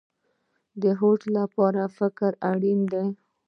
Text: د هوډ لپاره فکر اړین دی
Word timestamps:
د 0.81 0.83
هوډ 0.99 1.21
لپاره 1.37 1.81
فکر 1.97 2.31
اړین 2.51 2.79
دی 2.91 3.07